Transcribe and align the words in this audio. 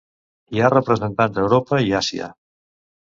Hi 0.53 0.61
ha 0.61 0.69
representants 0.73 1.37
a 1.37 1.43
Europa 1.43 1.79
i 1.89 1.93
Àsia. 1.99 2.31